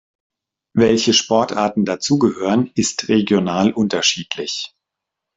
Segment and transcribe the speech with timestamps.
[0.73, 4.73] Welche Sportarten dazugehören, ist regional unterschiedlich.